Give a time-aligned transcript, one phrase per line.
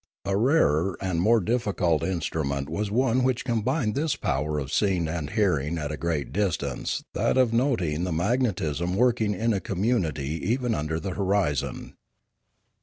[0.25, 5.07] A rarer and more difficult instrument was one which combined with this power of seeing
[5.07, 10.41] and hearing at a great distance that of noting the magnetism working in a community
[10.43, 11.93] even under the horizon.